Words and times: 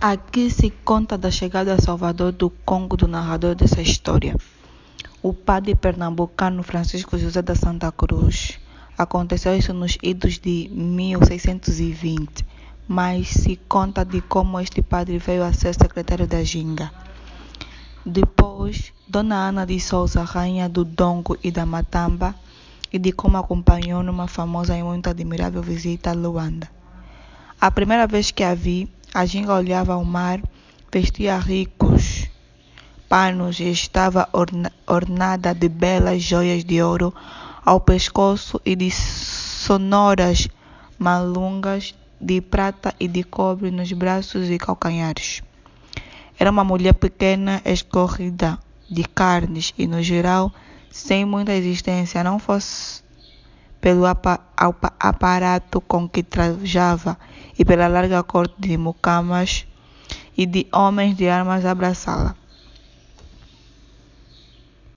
Aqui 0.00 0.50
se 0.50 0.68
conta 0.84 1.16
da 1.16 1.30
chegada 1.30 1.72
a 1.72 1.80
Salvador 1.80 2.30
do 2.30 2.50
Congo 2.50 2.98
do 2.98 3.08
narrador 3.08 3.54
dessa 3.54 3.80
história, 3.80 4.36
o 5.22 5.32
padre 5.32 5.74
pernambucano 5.74 6.62
Francisco 6.62 7.16
José 7.16 7.40
da 7.40 7.54
Santa 7.54 7.90
Cruz. 7.90 8.60
Aconteceu 8.96 9.56
isso 9.56 9.72
nos 9.72 9.96
idos 10.02 10.38
de 10.38 10.68
1620, 10.70 12.44
mas 12.86 13.28
se 13.28 13.56
conta 13.56 14.04
de 14.04 14.20
como 14.20 14.60
este 14.60 14.82
padre 14.82 15.16
veio 15.16 15.42
a 15.42 15.54
ser 15.54 15.74
secretário 15.74 16.26
da 16.26 16.44
Ginga. 16.44 16.92
Depois, 18.04 18.92
Dona 19.08 19.48
Ana 19.48 19.64
de 19.64 19.80
Souza, 19.80 20.22
rainha 20.22 20.68
do 20.68 20.84
Dongo 20.84 21.38
e 21.42 21.50
da 21.50 21.64
Matamba, 21.64 22.34
e 22.92 22.98
de 22.98 23.12
como 23.12 23.38
acompanhou 23.38 24.02
numa 24.02 24.28
famosa 24.28 24.76
e 24.76 24.82
muito 24.82 25.08
admirável 25.08 25.62
visita 25.62 26.10
a 26.10 26.12
Luanda. 26.12 26.68
A 27.58 27.70
primeira 27.70 28.06
vez 28.06 28.30
que 28.30 28.44
a 28.44 28.54
vi, 28.54 28.86
a 29.16 29.24
ginga 29.24 29.54
olhava 29.54 29.94
ao 29.94 30.04
mar, 30.04 30.42
vestia 30.92 31.38
ricos 31.38 32.28
panos 33.08 33.58
e 33.60 33.70
estava 33.70 34.28
ornada 34.86 35.54
de 35.54 35.70
belas 35.70 36.22
joias 36.22 36.62
de 36.62 36.82
ouro 36.82 37.14
ao 37.64 37.80
pescoço 37.80 38.60
e 38.62 38.76
de 38.76 38.90
sonoras 38.90 40.48
malungas 40.98 41.94
de 42.20 42.42
prata 42.42 42.94
e 43.00 43.08
de 43.08 43.24
cobre 43.24 43.70
nos 43.70 43.90
braços 43.90 44.50
e 44.50 44.58
calcanhares. 44.58 45.42
Era 46.38 46.50
uma 46.50 46.62
mulher 46.62 46.92
pequena, 46.92 47.62
escorrida, 47.64 48.58
de 48.90 49.02
carnes 49.04 49.72
e, 49.78 49.86
no 49.86 50.02
geral, 50.02 50.52
sem 50.90 51.24
muita 51.24 51.54
existência, 51.54 52.22
não 52.22 52.38
fosse 52.38 53.02
pelo 53.86 54.04
aparato 54.98 55.80
com 55.80 56.08
que 56.08 56.20
trajava 56.20 57.16
e 57.56 57.64
pela 57.64 57.86
larga 57.86 58.20
corte 58.24 58.56
de 58.58 58.76
mucamas 58.76 59.64
e 60.36 60.44
de 60.44 60.66
homens 60.72 61.16
de 61.16 61.28
armas 61.28 61.64
abraçá-la. 61.64 62.34